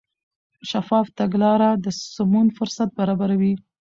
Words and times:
شفاف 0.71 1.07
تګلاره 1.19 1.69
د 1.83 1.85
سمون 2.15 2.47
فرصت 2.57 2.89
برابروي. 2.99 3.53